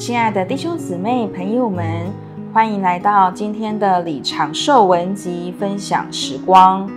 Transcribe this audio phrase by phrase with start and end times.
[0.00, 2.10] 亲爱的弟兄姊妹、朋友们，
[2.54, 6.88] 欢迎来到今天的李长寿文集分享时光。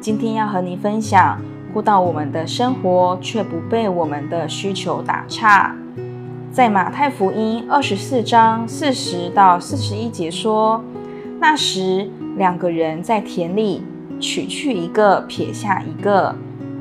[0.00, 1.36] 今天要和你分享，
[1.72, 5.74] 顾到我们的生活，却不被我们的需求打岔。
[6.52, 10.80] 在马太福音二十四章四十到四十一节说，
[11.40, 13.82] 那时两个人在田里，
[14.20, 16.32] 取去一个，撇下一个；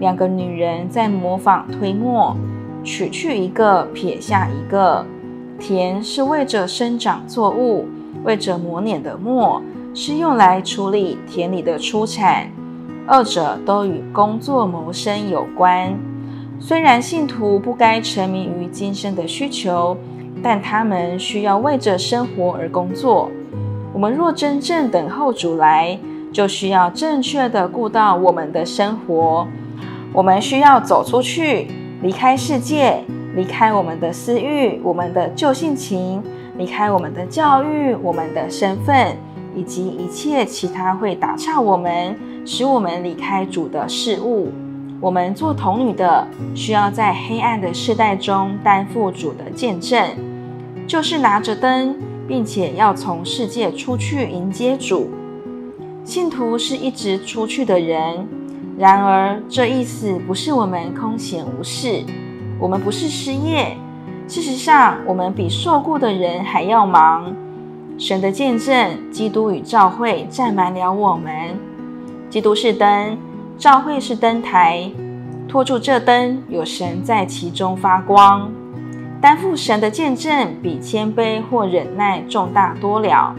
[0.00, 2.34] 两个女人在磨坊推磨，
[2.82, 5.04] 取去一个，撇下一个。
[5.58, 7.86] 田是为着生长作物，
[8.24, 9.60] 为着磨碾的磨
[9.92, 12.50] 是用来处理田里的出产，
[13.06, 15.98] 二者都与工作谋生有关。
[16.60, 19.96] 虽然信徒不该沉迷于今生的需求，
[20.42, 23.30] 但他们需要为着生活而工作。
[23.92, 25.98] 我们若真正等候主来，
[26.32, 29.46] 就需要正确地顾到我们的生活。
[30.12, 31.68] 我们需要走出去，
[32.02, 33.02] 离开世界。
[33.38, 36.20] 离开我们的私欲，我们的旧性情，
[36.56, 39.16] 离开我们的教育，我们的身份，
[39.54, 44.50] 以及一切其他会打岔我们、使我们离开主的事物。
[45.00, 50.04] 我们做童女的，需要在黑暗的世代中担负主的见证，
[50.88, 51.94] 就是拿着灯，
[52.26, 55.10] 并且要从世界出去迎接主。
[56.02, 58.26] 信徒是一直出去的人，
[58.76, 62.02] 然而这意思不是我们空闲无事。
[62.60, 63.76] 我们不是失业，
[64.26, 67.32] 事实上，我们比受雇的人还要忙。
[67.96, 71.56] 神的见证，基督与教会占满了我们。
[72.28, 73.16] 基督是灯，
[73.56, 74.90] 教会是灯台，
[75.48, 78.50] 托住这灯，有神在其中发光。
[79.20, 83.34] 担负神的见证，比谦卑或忍耐重大多了。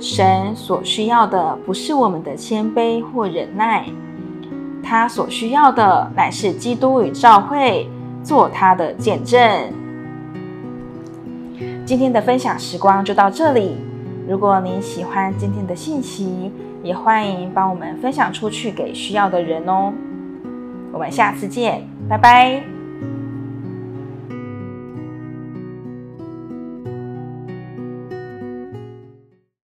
[0.00, 3.86] 神所需要的不是我们的谦卑或忍耐，
[4.82, 7.88] 他所需要的乃是基督与教会。
[8.22, 9.40] 做它的见证。
[11.84, 13.76] 今天的分享时光就到这里。
[14.28, 16.50] 如果您喜欢今天的信息，
[16.82, 19.92] 也欢迎帮我们分享出去给需要的人哦。
[20.92, 22.71] 我们下次见，拜拜。